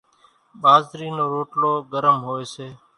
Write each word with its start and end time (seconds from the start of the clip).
ٻازرِي 0.61 1.07
نو 1.17 1.23
روٽلو 1.33 1.71
ڳرم 1.91 2.17
هوئيَ 2.27 2.45
سي۔ 2.53 2.67